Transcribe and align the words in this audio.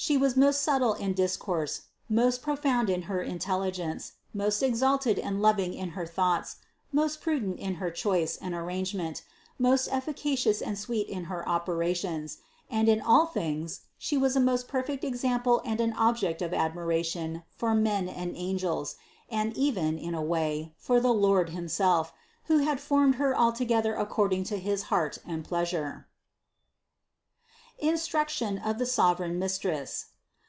She 0.00 0.16
was 0.16 0.36
most 0.36 0.62
subtile 0.62 0.92
in 0.94 1.12
discourse, 1.12 1.82
most 2.08 2.40
profound 2.40 2.88
in 2.88 3.02
her 3.10 3.20
intelligence, 3.20 4.12
most 4.32 4.62
exalted 4.62 5.18
and 5.18 5.42
lov 5.42 5.58
ing 5.58 5.74
in 5.74 5.88
her 5.90 6.06
thoughts, 6.06 6.58
most 6.92 7.20
prudent 7.20 7.58
in 7.58 7.74
her 7.82 7.90
choice 7.90 8.36
and 8.36 8.54
ar 8.54 8.62
rangement, 8.62 9.22
most 9.58 9.88
efficacious 9.92 10.62
and 10.62 10.78
sweet 10.78 11.08
in 11.08 11.24
her 11.24 11.46
operations, 11.48 12.38
and 12.70 12.88
in 12.88 13.00
all 13.00 13.26
things 13.26 13.80
She 13.98 14.16
was 14.16 14.36
a 14.36 14.40
most 14.40 14.68
perfect 14.68 15.02
example 15.02 15.60
and 15.64 15.80
an 15.80 15.92
object 15.94 16.42
of 16.42 16.54
admiration 16.54 17.42
for 17.56 17.74
men 17.74 18.08
and 18.08 18.36
angels, 18.36 18.94
and 19.28 19.56
even, 19.58 19.98
in 19.98 20.14
a 20.14 20.22
way, 20.22 20.74
for 20.76 21.00
the 21.00 21.12
Lord 21.12 21.50
himself, 21.50 22.12
who 22.44 22.58
had 22.58 22.78
formed 22.78 23.16
Her 23.16 23.34
altogeth 23.36 23.84
er 23.84 23.96
according 23.96 24.44
to 24.44 24.58
his 24.58 24.84
heart 24.94 25.18
and 25.26 25.44
pleasure. 25.44 26.04
INSTRUCTION 27.80 28.58
OF 28.58 28.78
THE 28.78 28.86
SOVEREIGN 28.86 29.38
MISTRESS. 29.38 30.06